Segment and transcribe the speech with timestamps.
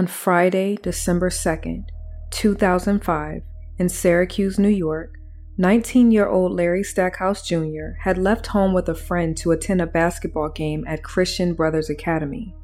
[0.00, 1.90] On Friday, December 2nd,
[2.30, 3.42] 2005,
[3.76, 5.18] in Syracuse, New York,
[5.58, 7.98] 19 year old Larry Stackhouse Jr.
[7.98, 12.54] had left home with a friend to attend a basketball game at Christian Brothers Academy.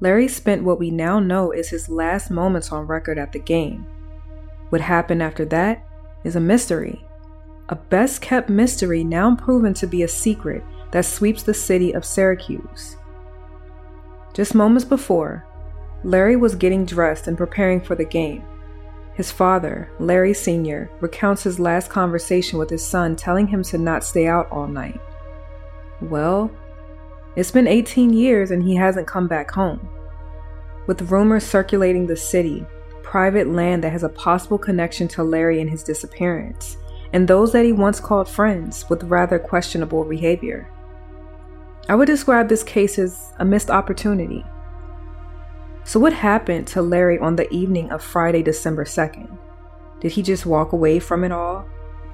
[0.00, 3.84] Larry spent what we now know is his last moments on record at the game.
[4.70, 5.86] What happened after that
[6.24, 7.04] is a mystery.
[7.68, 12.06] A best kept mystery now proven to be a secret that sweeps the city of
[12.06, 12.96] Syracuse.
[14.32, 15.44] Just moments before,
[16.04, 18.44] Larry was getting dressed and preparing for the game.
[19.14, 24.04] His father, Larry Sr., recounts his last conversation with his son, telling him to not
[24.04, 25.00] stay out all night.
[26.00, 26.52] Well,
[27.34, 29.88] it's been 18 years and he hasn't come back home.
[30.86, 32.64] With rumors circulating the city,
[33.02, 36.76] private land that has a possible connection to Larry and his disappearance,
[37.12, 40.70] and those that he once called friends with rather questionable behavior.
[41.88, 44.44] I would describe this case as a missed opportunity.
[45.88, 49.38] So, what happened to Larry on the evening of Friday, December 2nd?
[50.00, 51.66] Did he just walk away from it all?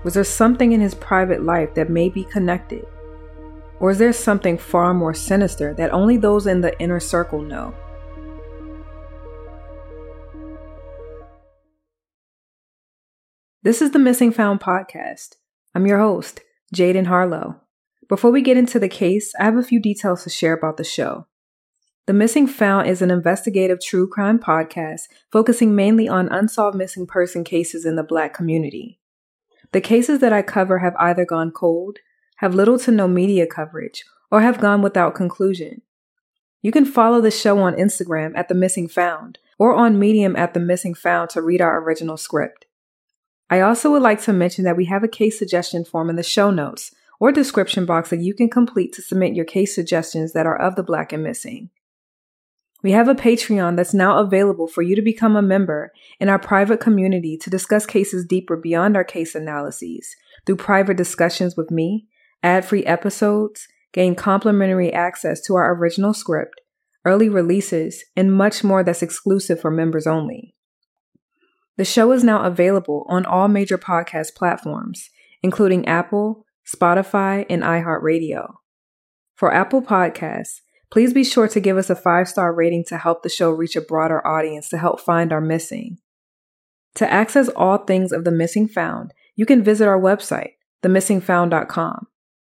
[0.04, 2.86] Was there something in his private life that may be connected?
[3.80, 7.74] Or is there something far more sinister that only those in the inner circle know?
[13.64, 15.34] This is the Missing Found podcast.
[15.74, 16.42] I'm your host,
[16.72, 17.60] Jaden Harlow.
[18.08, 20.84] Before we get into the case, I have a few details to share about the
[20.84, 21.26] show.
[22.06, 27.44] The Missing Found is an investigative true crime podcast focusing mainly on unsolved missing person
[27.44, 29.00] cases in the Black community.
[29.72, 32.00] The cases that I cover have either gone cold,
[32.36, 35.80] have little to no media coverage, or have gone without conclusion.
[36.60, 40.52] You can follow the show on Instagram at The Missing Found or on Medium at
[40.52, 42.66] The Missing Found to read our original script.
[43.48, 46.22] I also would like to mention that we have a case suggestion form in the
[46.22, 50.44] show notes or description box that you can complete to submit your case suggestions that
[50.44, 51.70] are of the Black and missing.
[52.84, 55.90] We have a Patreon that's now available for you to become a member
[56.20, 60.14] in our private community to discuss cases deeper beyond our case analyses
[60.44, 62.06] through private discussions with me,
[62.42, 66.60] ad free episodes, gain complimentary access to our original script,
[67.06, 70.54] early releases, and much more that's exclusive for members only.
[71.78, 75.08] The show is now available on all major podcast platforms,
[75.42, 78.56] including Apple, Spotify, and iHeartRadio.
[79.36, 83.22] For Apple Podcasts, Please be sure to give us a five star rating to help
[83.22, 85.98] the show reach a broader audience to help find our missing.
[86.96, 90.52] To access all things of The Missing Found, you can visit our website,
[90.82, 92.06] themissingfound.com.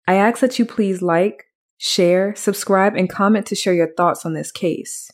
[0.07, 1.45] I ask that you please like,
[1.79, 5.11] share, subscribe, and comment to share your thoughts on this case.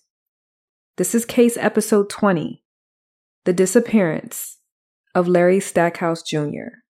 [0.96, 2.64] This is case episode 20
[3.44, 4.58] The Disappearance
[5.14, 6.81] of Larry Stackhouse Jr.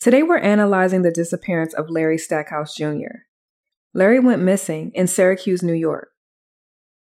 [0.00, 3.24] Today we're analyzing the disappearance of Larry Stackhouse Jr.
[3.92, 6.10] Larry went missing in Syracuse, New York.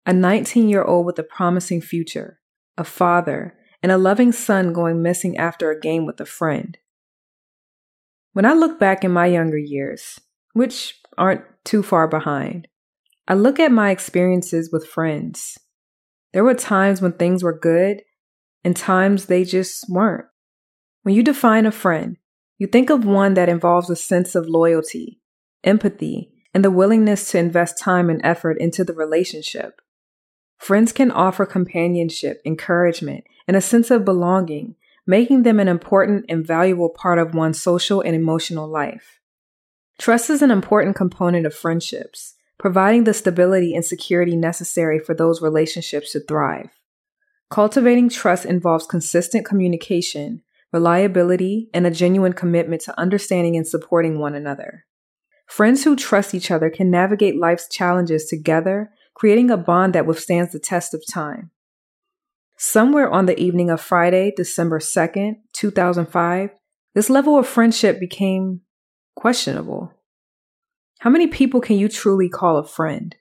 [0.06, 2.42] A 19 year old with a promising future,
[2.78, 6.78] a father, and a loving son going missing after a game with a friend.
[8.34, 10.20] When I look back in my younger years,
[10.52, 12.68] which aren't too far behind,
[13.30, 15.58] I look at my experiences with friends.
[16.34, 18.02] There were times when things were good
[18.62, 20.26] and times they just weren't.
[21.04, 22.18] When you define a friend,
[22.58, 25.20] you think of one that involves a sense of loyalty,
[25.64, 29.82] empathy, and the willingness to invest time and effort into the relationship.
[30.58, 36.46] Friends can offer companionship, encouragement, and a sense of belonging, making them an important and
[36.46, 39.20] valuable part of one's social and emotional life.
[39.98, 45.42] Trust is an important component of friendships, providing the stability and security necessary for those
[45.42, 46.70] relationships to thrive.
[47.50, 54.36] Cultivating trust involves consistent communication, reliability, and a genuine commitment to understanding and supporting one
[54.36, 54.86] another.
[55.46, 60.52] Friends who trust each other can navigate life's challenges together, creating a bond that withstands
[60.52, 61.52] the test of time.
[62.58, 66.50] Somewhere on the evening of Friday, December 2nd, 2005,
[66.96, 68.62] this level of friendship became
[69.16, 69.94] questionable.
[71.00, 73.16] How many people can you truly call a friend?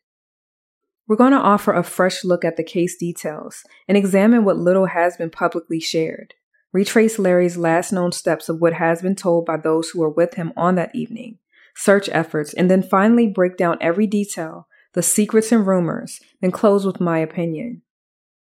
[1.09, 4.87] We're going to offer a fresh look at the case details and examine what little
[4.87, 6.35] has been publicly shared,
[6.73, 10.35] retrace Larry's last known steps of what has been told by those who were with
[10.35, 11.39] him on that evening,
[11.77, 16.85] search efforts, and then finally break down every detail, the secrets and rumors, then close
[16.85, 17.83] with my opinion.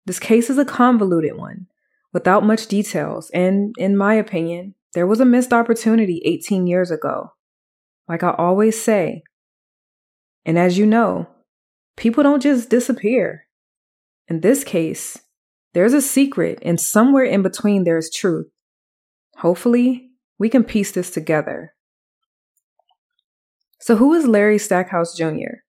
[0.06, 1.67] This case is a convoluted one,
[2.12, 7.32] without much details, and in my opinion, there was a missed opportunity 18 years ago.
[8.08, 9.22] Like I always say,
[10.44, 11.28] and as you know,
[11.96, 13.46] people don't just disappear.
[14.26, 15.19] In this case,
[15.72, 18.50] there's a secret, and somewhere in between there is truth.
[19.37, 21.75] Hopefully, we can piece this together.
[23.78, 25.62] So, who is Larry Stackhouse Jr.?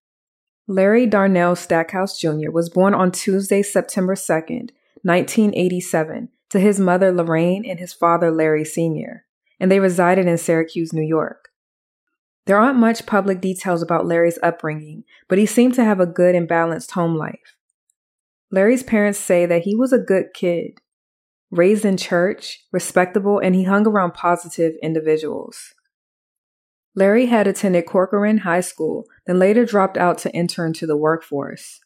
[0.67, 2.51] Larry Darnell Stackhouse Jr.
[2.51, 4.71] was born on Tuesday, September 2nd,
[5.03, 9.25] 1987, to his mother Lorraine and his father Larry Sr.,
[9.59, 11.49] and they resided in Syracuse, New York.
[12.45, 16.35] There aren't much public details about Larry's upbringing, but he seemed to have a good
[16.35, 17.55] and balanced home life.
[18.51, 20.79] Larry's parents say that he was a good kid,
[21.49, 25.73] raised in church, respectable, and he hung around positive individuals.
[26.93, 31.79] Larry had attended Corcoran High School, then later dropped out to enter into the workforce.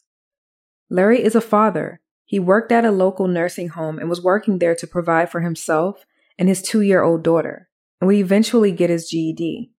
[0.89, 2.01] Larry is a father.
[2.25, 6.05] He worked at a local nursing home and was working there to provide for himself
[6.39, 7.69] and his two year old daughter,
[8.01, 9.71] and would eventually get his GED.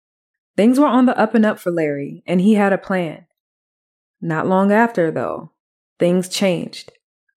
[0.56, 3.26] Things were on the up and up for Larry, and he had a plan.
[4.20, 5.52] Not long after, though,
[5.98, 6.92] things changed.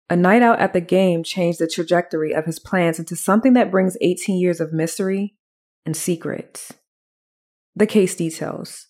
[0.08, 3.70] A night out at the game changed the trajectory of his plans into something that
[3.70, 5.34] brings 18 years of mystery
[5.84, 6.72] and secrets.
[7.74, 8.86] The case details.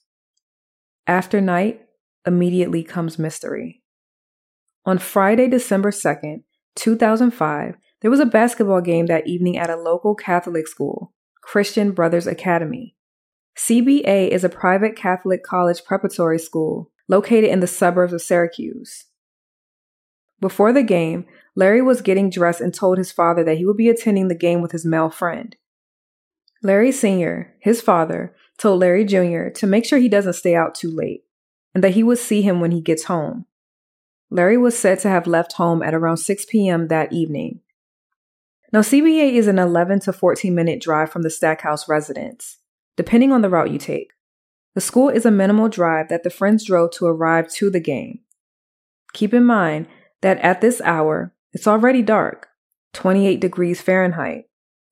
[1.07, 1.83] After night,
[2.27, 3.83] immediately comes mystery.
[4.85, 6.43] On Friday, December 2nd,
[6.77, 12.27] 2005, there was a basketball game that evening at a local Catholic school, Christian Brothers
[12.27, 12.95] Academy.
[13.57, 19.06] CBA is a private Catholic college preparatory school located in the suburbs of Syracuse.
[20.41, 23.89] Before the game, Larry was getting dressed and told his father that he would be
[23.89, 25.57] attending the game with his male friend.
[26.63, 29.49] Larry Sr., his father, told Larry Jr.
[29.51, 31.25] to make sure he doesn't stay out too late
[31.75, 33.47] and that he would see him when he gets home.
[34.31, 36.89] Larry was said to have left home at around 6 p.m.
[36.89, 37.61] that evening.
[38.73, 42.59] Now, CBA is an 11 to 14 minute drive from the Stackhouse residence
[42.97, 44.13] depending on the route you take.
[44.75, 48.21] The school is a minimal drive that the friends drove to arrive to the game.
[49.13, 49.87] Keep in mind
[50.23, 52.49] that at this hour, it's already dark,
[52.93, 54.45] 28 degrees Fahrenheit,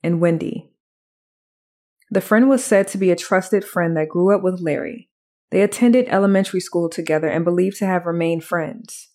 [0.03, 0.71] and windy.
[2.11, 5.09] The friend was said to be a trusted friend that grew up with Larry.
[5.51, 9.09] They attended elementary school together and believed to have remained friends.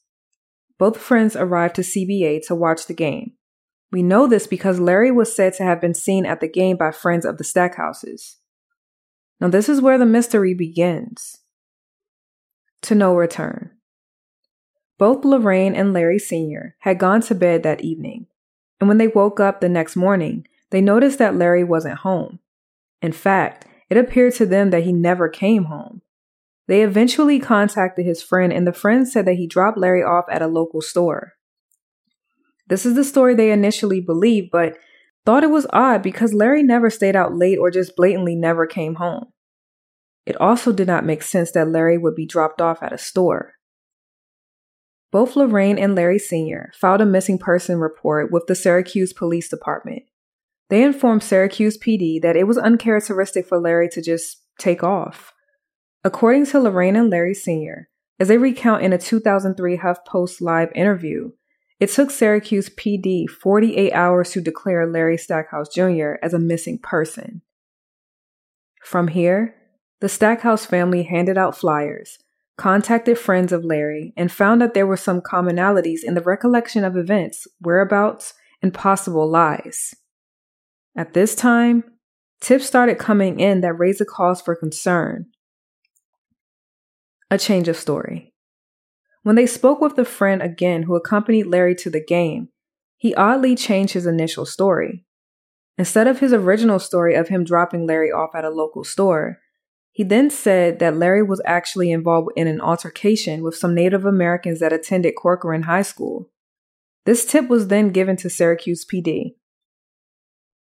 [0.77, 3.33] Both friends arrived to CBA to watch the game.
[3.91, 6.91] We know this because Larry was said to have been seen at the game by
[6.91, 8.37] friends of the Stackhouses.
[9.39, 11.37] Now, this is where the mystery begins.
[12.83, 13.71] To no return.
[14.99, 16.75] Both Lorraine and Larry Sr.
[16.79, 18.27] had gone to bed that evening,
[18.81, 22.39] and when they woke up the next morning, they noticed that Larry wasn't home.
[23.01, 26.01] In fact, it appeared to them that he never came home.
[26.67, 30.41] They eventually contacted his friend, and the friend said that he dropped Larry off at
[30.41, 31.35] a local store.
[32.67, 34.77] This is the story they initially believed, but
[35.25, 38.95] thought it was odd because Larry never stayed out late or just blatantly never came
[38.95, 39.27] home.
[40.25, 43.53] It also did not make sense that Larry would be dropped off at a store.
[45.11, 46.71] Both Lorraine and Larry Sr.
[46.75, 50.03] filed a missing person report with the Syracuse Police Department.
[50.69, 55.33] They informed Syracuse PD that it was uncharacteristic for Larry to just take off.
[56.03, 57.89] According to Lorraine and Larry Sr.,
[58.19, 61.31] as they recount in a 2003 HuffPost Live interview,
[61.79, 66.15] it took Syracuse PD 48 hours to declare Larry Stackhouse Jr.
[66.21, 67.41] as a missing person.
[68.83, 69.55] From here,
[70.01, 72.19] the Stackhouse family handed out flyers,
[72.59, 76.97] contacted friends of Larry, and found that there were some commonalities in the recollection of
[76.97, 79.95] events, whereabouts, and possible lies.
[80.95, 81.85] At this time,
[82.41, 85.27] tips started coming in that raised a cause for concern.
[87.31, 88.33] A change of story.
[89.23, 92.49] When they spoke with the friend again who accompanied Larry to the game,
[92.97, 95.05] he oddly changed his initial story.
[95.77, 99.37] Instead of his original story of him dropping Larry off at a local store,
[99.99, 104.61] he then said that Larry was actually involved in an altercation with some Native Americans
[104.61, 106.29] that attended Corcoran High School.
[107.05, 109.35] This tip was then given to Syracuse PD.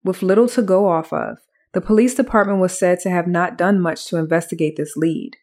[0.02, 1.38] With little to go off of,
[1.72, 5.36] the police department was said to have not done much to investigate this lead,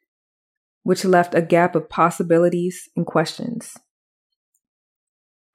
[0.83, 3.77] which left a gap of possibilities and questions.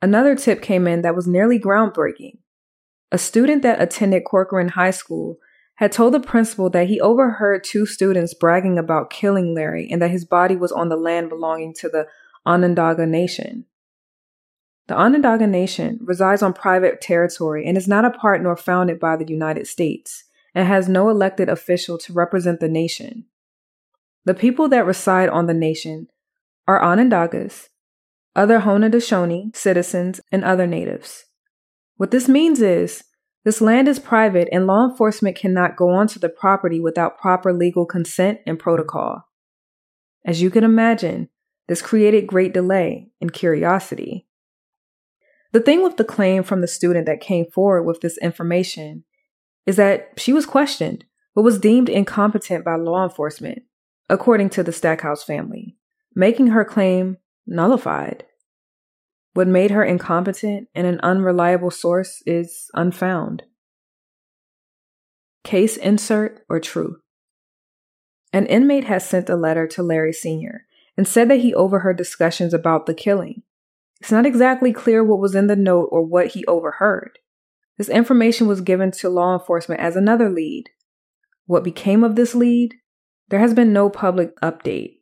[0.01, 2.39] Another tip came in that was nearly groundbreaking.
[3.13, 5.37] A student that attended Corcoran High School
[5.77, 10.11] had told the principal that he overheard two students bragging about killing Larry and that
[10.11, 12.07] his body was on the land belonging to the
[12.47, 13.67] Onondaga Nation.
[14.87, 19.17] The Onondaga Nation resides on private territory and is not a part nor founded by
[19.17, 23.25] the United States and has no elected official to represent the nation.
[24.25, 26.09] The people that reside on the nation
[26.69, 27.69] are Onondagas,
[28.37, 31.25] other Haudenosaunee citizens, and other natives.
[31.97, 33.05] What this means is
[33.45, 37.85] this land is private and law enforcement cannot go onto the property without proper legal
[37.85, 39.29] consent and protocol.
[40.25, 41.29] As you can imagine,
[41.69, 44.27] this created great delay and curiosity.
[45.53, 49.05] The thing with the claim from the student that came forward with this information
[49.67, 53.63] is that she was questioned, but was deemed incompetent by law enforcement,
[54.09, 55.77] according to the Stackhouse family,
[56.15, 58.25] making her claim nullified.
[59.35, 63.45] What made her incompetent and an unreliable source is unfound.
[65.43, 66.99] Case insert or true.
[68.33, 70.67] An inmate has sent a letter to Larry Sr.
[70.97, 73.43] and said that he overheard discussions about the killing
[74.05, 77.19] it's not exactly clear what was in the note or what he overheard.
[77.79, 80.69] This information was given to law enforcement as another lead.
[81.47, 82.75] What became of this lead?
[83.31, 84.94] There has been no public update.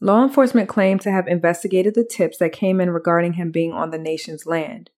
[0.00, 3.90] Law enforcement claimed to have investigated the tips that came in regarding him being on
[3.90, 4.90] the nation's land.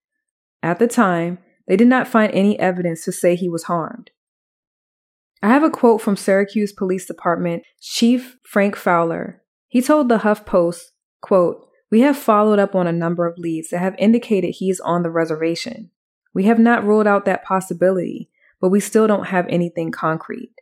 [0.63, 1.39] At the time,
[1.69, 4.11] they did not find any evidence to say he was harmed.
[5.43, 9.43] I have a quote from Syracuse Police Department Chief Frank Fowler.
[9.69, 10.81] He told the HuffPost,
[11.21, 14.81] quote, we have followed up on a number of leads that have indicated he is
[14.81, 15.91] on the reservation.
[16.35, 18.29] We have not ruled out that possibility,
[18.61, 20.55] but we still don't have anything concrete.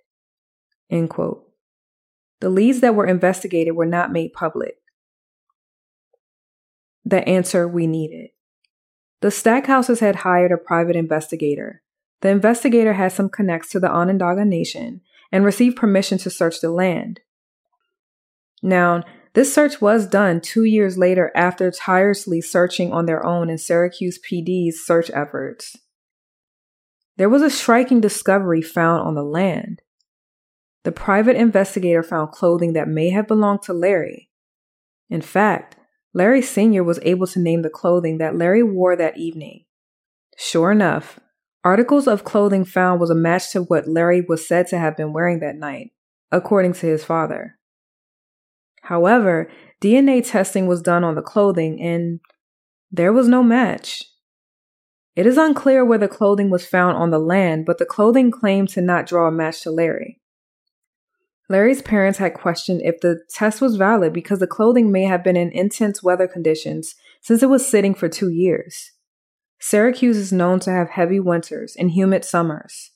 [0.91, 1.44] End quote.
[2.45, 4.75] The leads that were investigated were not made public.
[7.03, 8.33] The answer we needed.
[9.23, 11.81] The Stackhouses had hired a private investigator.
[12.21, 15.01] The investigator had some connects to the Onondaga Nation
[15.33, 17.21] and received permission to search the land.
[18.63, 23.57] Now, this search was done two years later after tirelessly searching on their own in
[23.57, 25.79] Syracuse PD's search efforts.
[27.17, 29.81] There was a striking discovery found on the land.
[30.85, 34.31] The private investigator found clothing that may have belonged to Larry.
[35.09, 35.77] In fact,
[36.13, 36.85] Larry Sr.
[36.85, 39.65] was able to name the clothing that Larry wore that evening.
[40.37, 41.19] Sure enough,
[41.65, 45.13] articles of clothing found was a match to what Larry was said to have been
[45.13, 45.93] wearing that night,
[46.31, 47.59] according to his father.
[48.83, 49.51] However,
[49.83, 52.21] DNA testing was done on the clothing and
[52.91, 54.03] there was no match.
[55.17, 58.69] It is unclear where the clothing was found on the land, but the clothing claimed
[58.71, 60.21] to not draw a match to Larry.
[61.49, 65.37] Larry's parents had questioned if the test was valid because the clothing may have been
[65.37, 68.93] in intense weather conditions since it was sitting for two years.
[69.61, 72.93] Syracuse is known to have heavy winters and humid summers.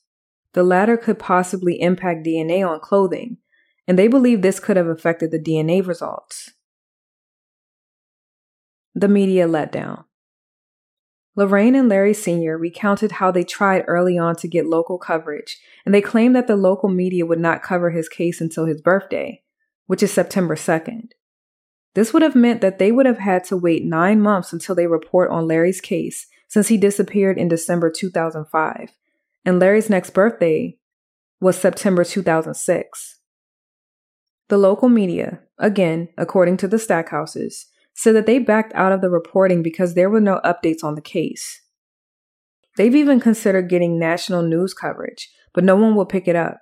[0.55, 3.39] The latter could possibly impact DNA on clothing,
[3.87, 6.51] and they believe this could have affected the DNA results.
[8.95, 10.05] The media letdown.
[11.39, 12.59] Lorraine and Larry Sr.
[12.59, 16.57] recounted how they tried early on to get local coverage, and they claimed that the
[16.57, 19.41] local media would not cover his case until his birthday,
[19.87, 21.13] which is September 2nd.
[21.95, 24.89] This would have meant that they would have had to wait nine months until they
[24.89, 28.91] report on Larry's case since he disappeared in December 2005,
[29.45, 30.77] and Larry's next birthday
[31.41, 33.21] was September 2006.
[34.49, 37.67] The local media, again, according to the Stackhouses,
[37.99, 41.01] said that they backed out of the reporting because there were no updates on the
[41.01, 41.63] case.
[42.77, 46.61] They've even considered getting national news coverage, but no one will pick it up.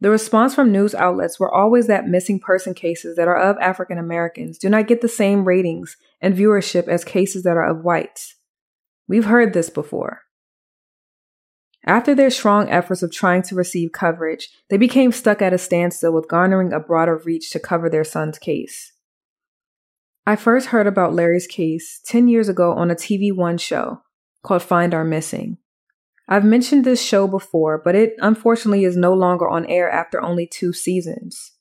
[0.00, 3.96] The response from news outlets were always that missing person cases that are of African
[3.96, 8.34] Americans do not get the same ratings and viewership as cases that are of whites.
[9.06, 10.22] We've heard this before.
[11.86, 16.12] After their strong efforts of trying to receive coverage, they became stuck at a standstill
[16.12, 18.93] with garnering a broader reach to cover their son's case.
[20.26, 24.00] I first heard about Larry's case 10 years ago on a TV One show
[24.42, 25.58] called Find Our Missing.
[26.26, 30.46] I've mentioned this show before, but it unfortunately is no longer on air after only
[30.46, 31.52] two seasons.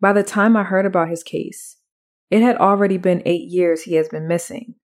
[0.00, 1.76] By the time I heard about his case,
[2.30, 4.74] it had already been eight years he has been missing.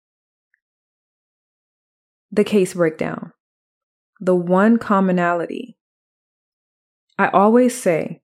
[2.30, 3.32] The case breakdown.
[4.20, 5.76] The one commonality.
[7.18, 8.22] I always say,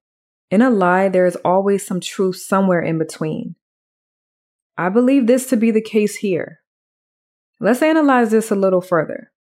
[0.48, 3.56] in a lie, there is always some truth somewhere in between.
[4.76, 6.60] I believe this to be the case here.
[7.60, 9.32] Let's analyze this a little further.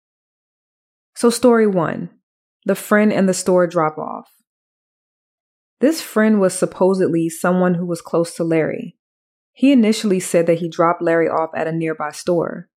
[1.14, 2.10] So, story one
[2.64, 4.30] the friend and the store drop off.
[5.80, 8.96] This friend was supposedly someone who was close to Larry.
[9.52, 12.68] He initially said that he dropped Larry off at a nearby store.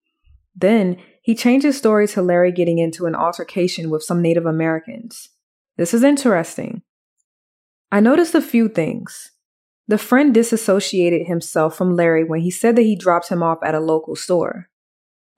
[0.55, 5.29] Then he changed his story to Larry getting into an altercation with some Native Americans.
[5.77, 6.81] This is interesting.
[7.91, 9.31] I noticed a few things.
[9.87, 13.75] The friend disassociated himself from Larry when he said that he dropped him off at
[13.75, 14.69] a local store.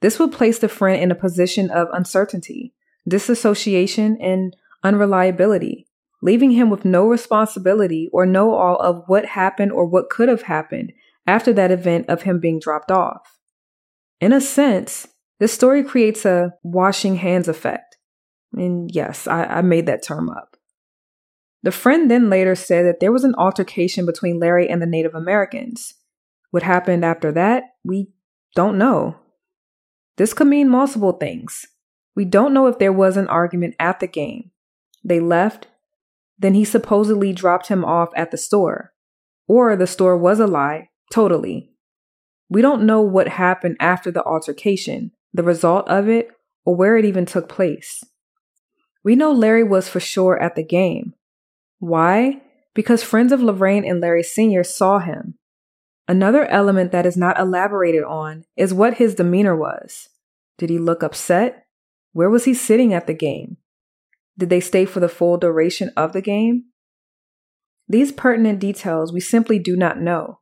[0.02, 2.74] This would place the friend in a position of uncertainty,
[3.08, 5.88] disassociation, and unreliability,
[6.22, 10.44] leaving him with no responsibility or know all of what happened or what could have
[10.44, 10.94] happened
[11.26, 13.40] after that event of him being dropped off.
[14.22, 15.08] In a sense,
[15.40, 17.98] this story creates a washing hands effect.
[18.54, 20.57] And yes, I, I made that term up.
[21.64, 25.16] The friend then later said that there was an altercation between Larry and the Native
[25.16, 25.96] Americans.
[26.52, 28.10] What happened after that, we
[28.56, 29.18] don't know.
[30.18, 31.66] This could mean multiple things.
[32.16, 34.52] We don't know if there was an argument at the game.
[35.04, 35.68] They left,
[36.40, 38.94] then he supposedly dropped him off at the store.
[39.48, 41.72] Or the store was a lie, totally.
[42.50, 46.30] We don't know what happened after the altercation, the result of it,
[46.66, 48.04] or where it even took place.
[49.04, 51.14] We know Larry was for sure at the game.
[51.80, 52.42] Why?
[52.74, 54.64] Because friends of Lorraine and Larry Sr.
[54.64, 55.36] saw him.
[56.08, 60.10] Another element that is not elaborated on is what his demeanor was.
[60.58, 61.66] Did he look upset?
[62.14, 63.58] Where was he sitting at the game?
[64.38, 66.66] Did they stay for the full duration of the game?
[67.90, 70.40] These pertinent details we simply do not know.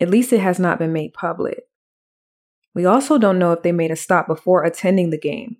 [0.00, 1.64] At least it has not been made public.
[2.74, 5.56] We also don't know if they made a stop before attending the game.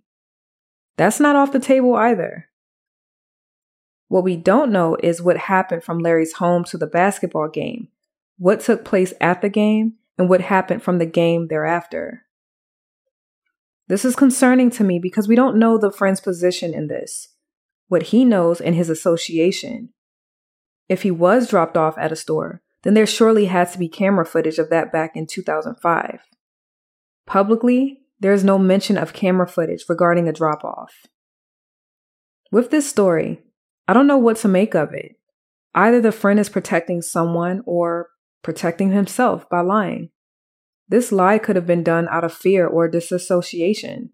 [0.97, 2.50] That's not off the table either.
[4.11, 7.87] What we don't know is what happened from Larry's home to the basketball game,
[8.39, 12.27] what took place at the game, and what happened from the game thereafter.
[13.87, 17.29] This is concerning to me because we don't know the friend's position in this,
[17.87, 19.91] what he knows in his association.
[20.89, 24.27] If he was dropped off at a store, then there surely has to be camera
[24.27, 26.19] footage of that back in 2005.
[27.27, 31.07] Publicly, there is no mention of camera footage regarding a drop off.
[32.51, 33.45] With this story,
[33.91, 35.17] I don't know what to make of it.
[35.75, 40.11] Either the friend is protecting someone or protecting himself by lying.
[40.89, 44.11] This lie could have been done out of fear or disassociation.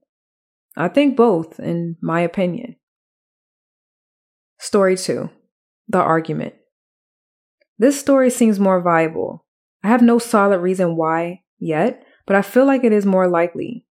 [0.78, 2.76] I think both, in my opinion.
[4.58, 5.28] Story 2
[5.88, 6.54] The Argument.
[7.76, 9.44] This story seems more viable.
[9.84, 13.85] I have no solid reason why yet, but I feel like it is more likely.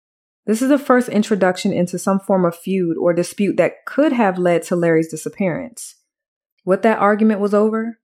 [0.45, 4.37] This is the first introduction into some form of feud or dispute that could have
[4.37, 5.95] led to Larry's disappearance.
[6.63, 7.99] What that argument was over?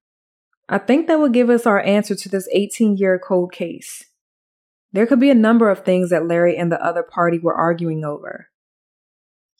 [0.67, 4.05] I think that will give us our answer to this 18 year cold case.
[4.91, 8.03] There could be a number of things that Larry and the other party were arguing
[8.03, 8.47] over.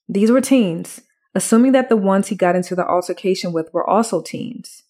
[0.10, 1.02] These were teens,
[1.34, 4.84] assuming that the ones he got into the altercation with were also teens.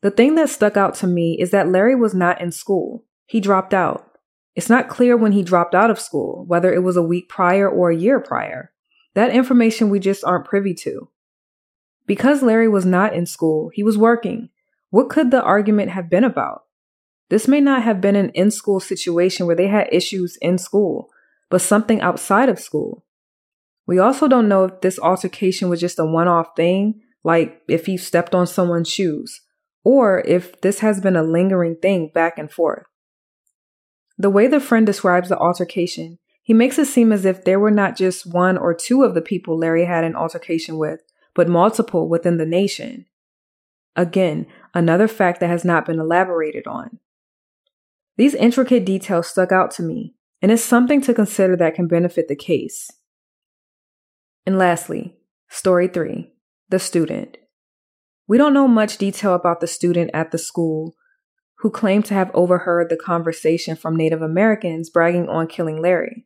[0.00, 3.04] The thing that stuck out to me is that Larry was not in school.
[3.26, 4.07] He dropped out.
[4.58, 7.70] It's not clear when he dropped out of school, whether it was a week prior
[7.70, 8.72] or a year prior.
[9.14, 11.10] That information we just aren't privy to.
[12.06, 14.48] Because Larry was not in school, he was working.
[14.90, 16.64] What could the argument have been about?
[17.28, 21.08] This may not have been an in school situation where they had issues in school,
[21.50, 23.04] but something outside of school.
[23.86, 27.86] We also don't know if this altercation was just a one off thing, like if
[27.86, 29.40] he stepped on someone's shoes,
[29.84, 32.86] or if this has been a lingering thing back and forth.
[34.18, 37.70] The way the friend describes the altercation, he makes it seem as if there were
[37.70, 41.00] not just one or two of the people Larry had an altercation with,
[41.34, 43.06] but multiple within the nation.
[43.94, 46.98] Again, another fact that has not been elaborated on.
[48.16, 52.26] These intricate details stuck out to me, and it's something to consider that can benefit
[52.26, 52.90] the case.
[54.44, 55.16] And lastly,
[55.48, 56.32] story three
[56.70, 57.38] the student.
[58.26, 60.94] We don't know much detail about the student at the school
[61.60, 66.24] who claimed to have overheard the conversation from Native Americans bragging on killing Larry.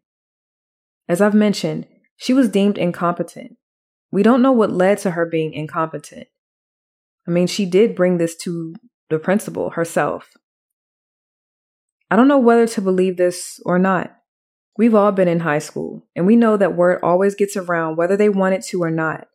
[1.08, 3.56] As I've mentioned, she was deemed incompetent.
[4.10, 6.28] We don't know what led to her being incompetent.
[7.26, 8.74] I mean, she did bring this to
[9.08, 10.30] the principal herself.
[12.10, 14.14] I don't know whether to believe this or not.
[14.76, 18.16] We've all been in high school, and we know that word always gets around whether
[18.16, 19.28] they want it to or not.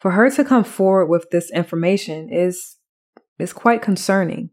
[0.00, 2.76] For her to come forward with this information is
[3.38, 4.50] is quite concerning.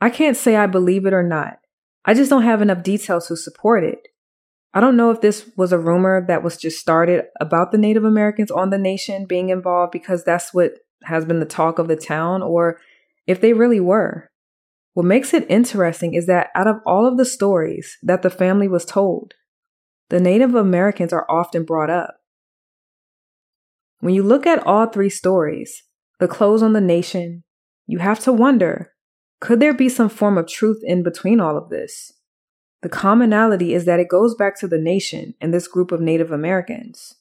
[0.00, 1.58] I can't say I believe it or not.
[2.04, 4.08] I just don't have enough details to support it.
[4.74, 8.04] I don't know if this was a rumor that was just started about the Native
[8.04, 10.72] Americans on the nation being involved because that's what
[11.04, 12.78] has been the talk of the town or
[13.26, 14.30] if they really were.
[14.94, 18.68] What makes it interesting is that out of all of the stories that the family
[18.68, 19.34] was told,
[20.10, 22.16] the Native Americans are often brought up.
[24.00, 25.82] When you look at all three stories,
[26.20, 27.44] the clothes on the nation,
[27.86, 28.92] you have to wonder
[29.40, 32.14] could there be some form of truth in between all of this?
[32.82, 36.30] The commonality is that it goes back to the nation and this group of Native
[36.30, 37.16] Americans.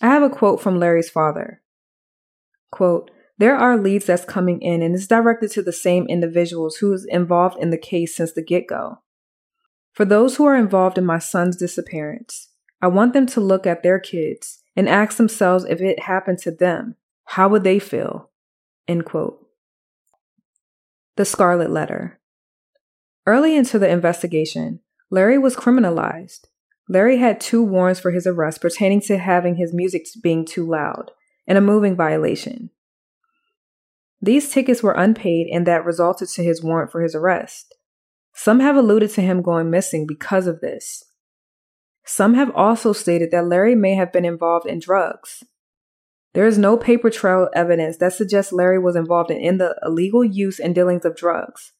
[0.00, 1.62] I have a quote from Larry's father.
[2.70, 6.92] Quote, there are leads that's coming in and it's directed to the same individuals who
[6.92, 8.98] is involved in the case since the get-go.
[9.92, 12.48] For those who are involved in my son's disappearance,
[12.80, 16.50] I want them to look at their kids and ask themselves if it happened to
[16.50, 18.30] them, how would they feel?
[18.86, 19.47] End quote.
[21.18, 22.20] The Scarlet Letter.
[23.26, 24.78] Early into the investigation,
[25.10, 26.46] Larry was criminalized.
[26.88, 31.10] Larry had two warrants for his arrest pertaining to having his music being too loud
[31.44, 32.70] and a moving violation.
[34.22, 37.74] These tickets were unpaid and that resulted to his warrant for his arrest.
[38.32, 41.02] Some have alluded to him going missing because of this.
[42.04, 45.42] Some have also stated that Larry may have been involved in drugs.
[46.34, 50.60] There is no paper trail evidence that suggests Larry was involved in the illegal use
[50.60, 51.72] and dealings of drugs.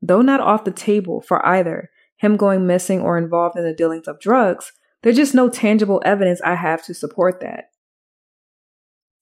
[0.00, 4.08] Though not off the table for either him going missing or involved in the dealings
[4.08, 7.66] of drugs, there's just no tangible evidence I have to support that.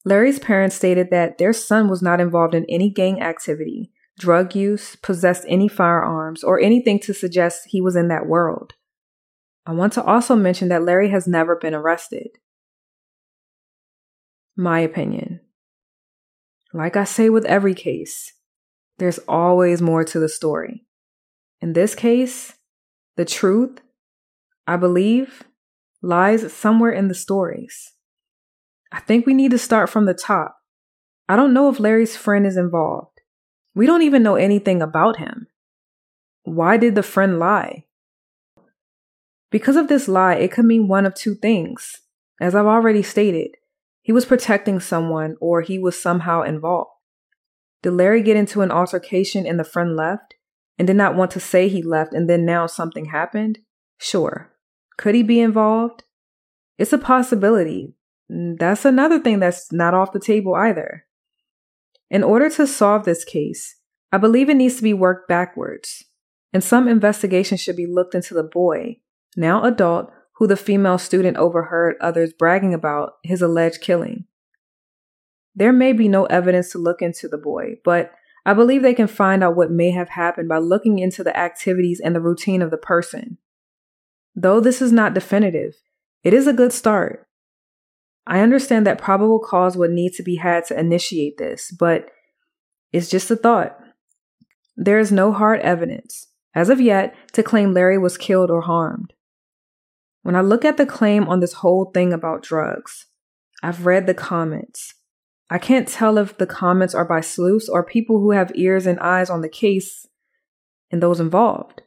[0.04, 4.96] Larry's parents stated that their son was not involved in any gang activity, drug use,
[4.96, 8.74] possessed any firearms, or anything to suggest he was in that world.
[9.66, 12.38] I want to also mention that Larry has never been arrested.
[14.60, 15.40] My opinion.
[16.74, 18.34] Like I say with every case,
[18.98, 20.84] there's always more to the story.
[21.62, 22.52] In this case,
[23.16, 23.80] the truth,
[24.66, 25.44] I believe,
[26.02, 27.92] lies somewhere in the stories.
[28.92, 30.58] I think we need to start from the top.
[31.26, 33.22] I don't know if Larry's friend is involved.
[33.74, 35.46] We don't even know anything about him.
[36.42, 37.86] Why did the friend lie?
[39.50, 42.02] Because of this lie, it could mean one of two things.
[42.42, 43.56] As I've already stated,
[44.02, 46.90] he was protecting someone or he was somehow involved.
[47.82, 50.34] Did Larry get into an altercation and the friend left
[50.78, 53.58] and did not want to say he left and then now something happened?
[53.98, 54.52] Sure.
[54.96, 56.04] Could he be involved?
[56.78, 57.94] It's a possibility.
[58.30, 61.06] Mm, that's another thing that's not off the table either.
[62.10, 63.76] In order to solve this case,
[64.12, 66.04] I believe it needs to be worked backwards,
[66.52, 68.96] and some investigation should be looked into the boy,
[69.36, 74.24] now adult, who the female student overheard others bragging about his alleged killing.
[75.54, 78.12] There may be no evidence to look into the boy, but
[78.46, 82.00] I believe they can find out what may have happened by looking into the activities
[82.02, 83.36] and the routine of the person.
[84.34, 85.74] Though this is not definitive,
[86.24, 87.28] it is a good start.
[88.26, 92.06] I understand that probable cause would need to be had to initiate this, but
[92.94, 93.78] it's just a thought.
[94.74, 99.12] There is no hard evidence, as of yet, to claim Larry was killed or harmed.
[100.22, 103.06] When I look at the claim on this whole thing about drugs,
[103.62, 104.94] I've read the comments.
[105.48, 109.00] I can't tell if the comments are by sleuths or people who have ears and
[109.00, 110.06] eyes on the case
[110.90, 111.82] and those involved.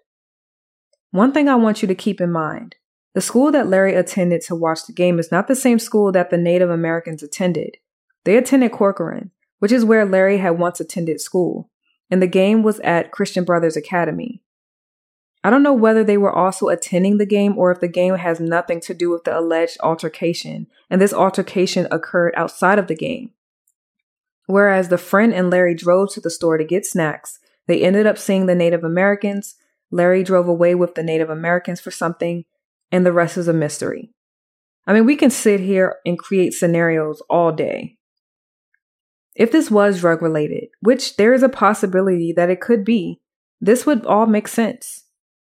[1.11, 2.75] One thing I want you to keep in mind
[3.13, 6.31] the school that Larry attended to watch the game is not the same school that
[6.31, 7.77] the Native Americans attended.
[8.23, 11.69] They attended Corcoran, which is where Larry had once attended school,
[12.09, 14.41] and the game was at Christian Brothers Academy.
[15.43, 18.39] I don't know whether they were also attending the game or if the game has
[18.39, 23.31] nothing to do with the alleged altercation, and this altercation occurred outside of the game.
[24.45, 28.17] Whereas the friend and Larry drove to the store to get snacks, they ended up
[28.17, 29.55] seeing the Native Americans.
[29.91, 32.45] Larry drove away with the Native Americans for something,
[32.91, 34.11] and the rest is a mystery.
[34.85, 37.97] I mean, we can sit here and create scenarios all day.
[39.35, 43.21] If this was drug related, which there is a possibility that it could be,
[43.59, 45.02] this would all make sense.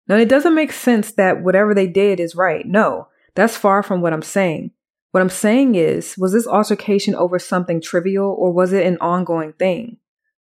[0.06, 2.66] Now, it doesn't make sense that whatever they did is right.
[2.66, 4.72] No, that's far from what I'm saying.
[5.12, 9.52] What I'm saying is, was this altercation over something trivial or was it an ongoing
[9.52, 9.98] thing?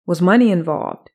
[0.06, 1.10] Was money involved?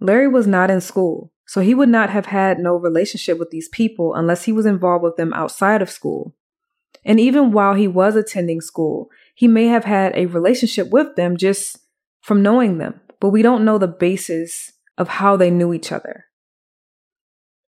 [0.00, 1.32] Larry was not in school.
[1.46, 5.04] So he would not have had no relationship with these people unless he was involved
[5.04, 6.34] with them outside of school.
[7.04, 11.36] And even while he was attending school, he may have had a relationship with them
[11.36, 11.78] just
[12.20, 16.25] from knowing them, but we don't know the basis of how they knew each other.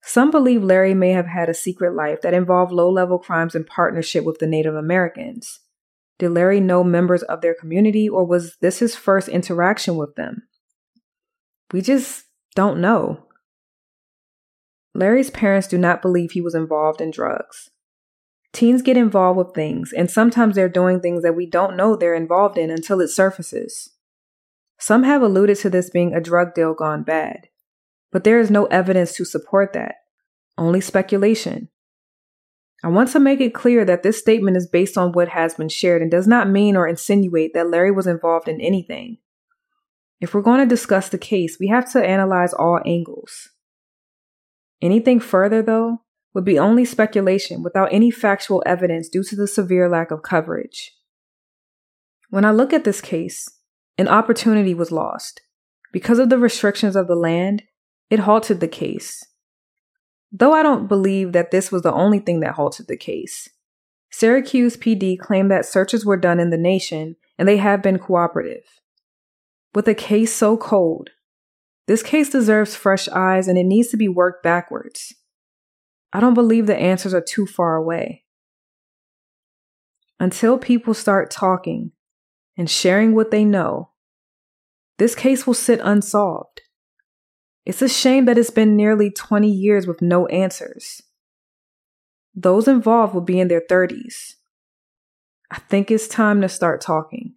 [0.05, 3.65] Some believe Larry may have had a secret life that involved low level crimes in
[3.65, 5.61] partnership with the Native Americans.
[6.19, 10.43] Did Larry know members of their community, or was this his first interaction with them?
[11.73, 13.27] We just don't know.
[14.95, 17.71] Larry's parents do not believe he was involved in drugs.
[18.53, 22.15] Teens get involved with things, and sometimes they're doing things that we don't know they're
[22.15, 23.91] involved in until it surfaces.
[24.79, 27.49] Some have alluded to this being a drug deal gone bad,
[28.13, 29.97] but there is no evidence to support that,
[30.57, 31.69] only speculation.
[32.85, 35.69] I want to make it clear that this statement is based on what has been
[35.69, 39.19] shared and does not mean or insinuate that Larry was involved in anything.
[40.21, 43.51] If we're going to discuss the case, we have to analyze all angles.
[44.81, 46.03] Anything further, though,
[46.35, 50.93] would be only speculation without any factual evidence due to the severe lack of coverage.
[52.31, 53.49] When I look at this case,
[53.99, 55.41] an opportunity was lost.
[55.93, 57.63] Because of the restrictions of the land,
[58.13, 59.25] it halted the case.
[60.31, 63.49] Though I don't believe that this was the only thing that halted the case.
[64.11, 68.65] Syracuse PD claimed that searches were done in the nation and they have been cooperative.
[69.75, 71.09] With a case so cold,
[71.87, 75.15] this case deserves fresh eyes and it needs to be worked backwards.
[76.13, 78.25] I don't believe the answers are too far away.
[80.21, 81.93] Until people start talking
[82.59, 83.93] and sharing what they know,
[84.99, 86.62] this case will sit unsolved.
[87.65, 91.01] It's a shame that it's been nearly 20 years with no answers.
[92.35, 94.35] Those involved will be in their 30s.
[95.51, 97.35] I think it's time to start talking.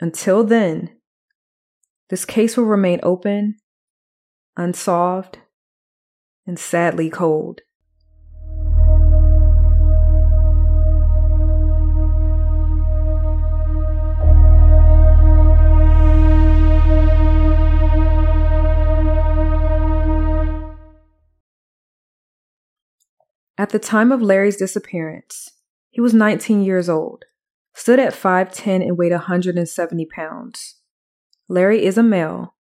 [0.00, 0.90] Until then,
[2.10, 3.56] this case will remain open,
[4.56, 5.38] unsolved,
[6.46, 7.62] and sadly cold.
[23.60, 25.50] At the time of Larry's disappearance,
[25.90, 27.24] he was 19 years old,
[27.74, 30.76] stood at 5'10 and weighed 170 pounds.
[31.48, 32.54] Larry is a male,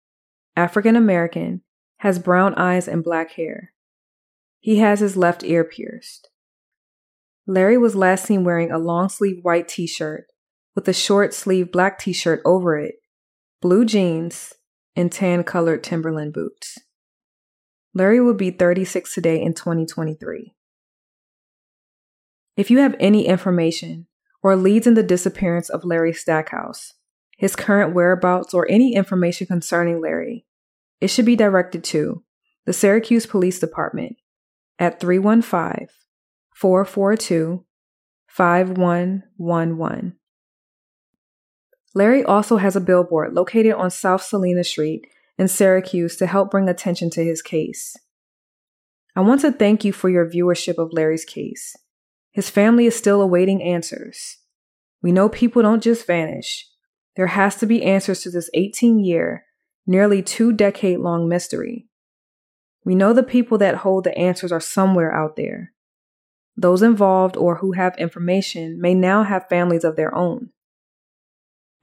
[0.55, 1.63] African American,
[1.99, 3.73] has brown eyes and black hair.
[4.61, 6.31] He has his left ear pierced.
[7.45, 10.27] Larry was last seen wearing a long sleeve white t shirt
[10.77, 12.95] with a short sleeve black t shirt over it,
[13.61, 14.55] blue jeans,
[14.95, 16.79] and tan colored Timberland boots.
[17.95, 20.55] Larry will be 36 today in 2023.
[22.57, 24.07] If you have any information
[24.43, 26.93] or leads in the disappearance of Larry Stackhouse,
[27.37, 30.47] his current whereabouts, or any information concerning Larry,
[31.01, 32.23] it should be directed to
[32.65, 34.17] the Syracuse Police Department
[34.79, 35.89] at 315
[36.55, 37.65] 442
[38.29, 40.17] 5111.
[41.95, 45.07] Larry also has a billboard located on South Salina Street
[45.39, 47.97] in Syracuse to help bring attention to his case.
[49.15, 51.77] I want to thank you for your viewership of Larry's case.
[52.35, 54.39] His family is still awaiting answers.
[55.01, 56.69] We know people don't just vanish.
[57.15, 59.45] There has to be answers to this 18 year,
[59.87, 61.87] nearly two decade long mystery.
[62.85, 65.73] We know the people that hold the answers are somewhere out there.
[66.57, 70.51] Those involved or who have information may now have families of their own.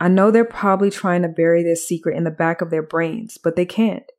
[0.01, 3.37] I know they're probably trying to bury this secret in the back of their brains,
[3.41, 4.10] but they can't.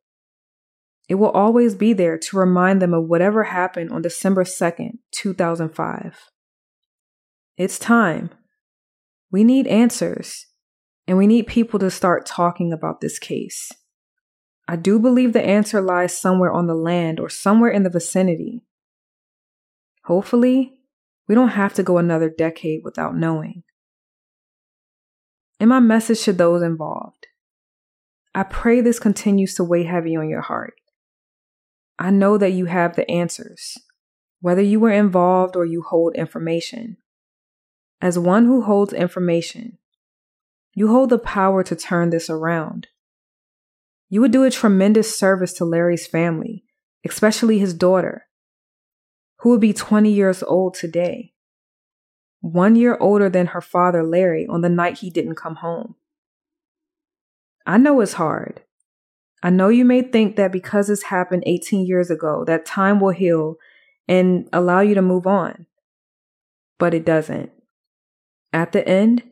[1.09, 6.29] It will always be there to remind them of whatever happened on December 2nd, 2005.
[7.57, 8.29] It's time.
[9.31, 10.47] We need answers,
[11.07, 13.71] and we need people to start talking about this case.
[14.67, 18.63] I do believe the answer lies somewhere on the land or somewhere in the vicinity.
[20.05, 20.73] Hopefully,
[21.27, 23.63] we don't have to go another decade without knowing.
[25.59, 27.27] And my message to those involved
[28.35, 30.73] I pray this continues to weigh heavy on your heart.
[31.99, 33.77] I know that you have the answers,
[34.41, 36.97] whether you were involved or you hold information.
[38.01, 39.77] As one who holds information,
[40.73, 42.87] you hold the power to turn this around.
[44.09, 46.65] You would do a tremendous service to Larry's family,
[47.05, 48.25] especially his daughter,
[49.39, 51.33] who would be 20 years old today,
[52.41, 55.95] one year older than her father, Larry, on the night he didn't come home.
[57.65, 58.61] I know it's hard.
[59.43, 63.11] I know you may think that because this happened 18 years ago, that time will
[63.11, 63.57] heal
[64.07, 65.67] and allow you to move on.
[66.79, 67.51] But it doesn't.
[68.53, 69.23] At the end,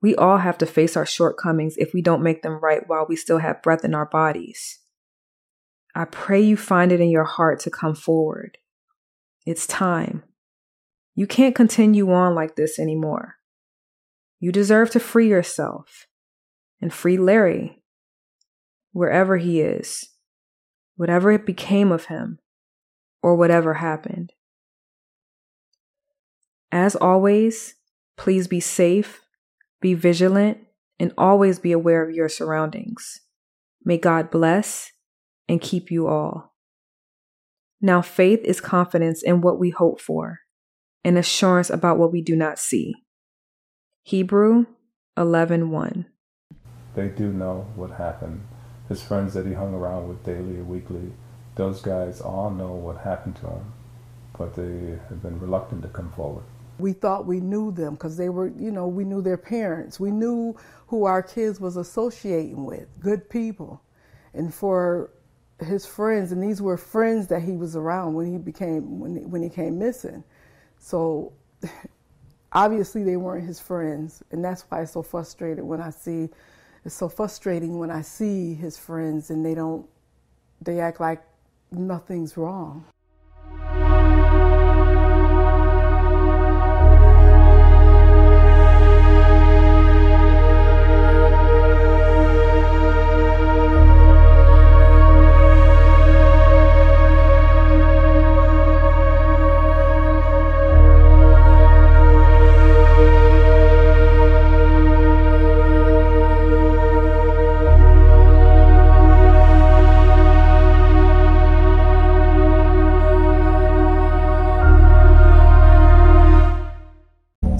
[0.00, 3.16] we all have to face our shortcomings if we don't make them right while we
[3.16, 4.78] still have breath in our bodies.
[5.92, 8.58] I pray you find it in your heart to come forward.
[9.44, 10.22] It's time.
[11.16, 13.36] You can't continue on like this anymore.
[14.38, 16.06] You deserve to free yourself
[16.80, 17.77] and free Larry
[18.92, 20.08] wherever he is,
[20.96, 22.38] whatever it became of him,
[23.22, 24.32] or whatever happened.
[26.70, 27.74] As always,
[28.16, 29.20] please be safe,
[29.80, 30.58] be vigilant,
[30.98, 33.20] and always be aware of your surroundings.
[33.84, 34.92] May God bless
[35.48, 36.54] and keep you all.
[37.80, 40.40] Now, faith is confidence in what we hope for
[41.04, 42.94] and assurance about what we do not see.
[44.02, 44.66] Hebrew
[45.16, 46.06] 11:1.
[46.94, 48.40] They do know what happened.
[48.88, 51.12] His friends that he hung around with daily or weekly,
[51.56, 53.72] those guys all know what happened to him,
[54.36, 56.44] but they have been reluctant to come forward.
[56.78, 59.98] We thought we knew them because they were, you know, we knew their parents.
[59.98, 63.82] We knew who our kids was associating with, good people.
[64.32, 65.10] And for
[65.60, 69.24] his friends, and these were friends that he was around when he became when he,
[69.24, 70.22] when he came missing.
[70.78, 71.32] So
[72.52, 76.28] obviously they weren't his friends, and that's why I'm so frustrated when I see
[76.88, 79.86] it's so frustrating when I see his friends and they don't
[80.62, 81.22] they act like
[81.70, 82.86] nothing's wrong.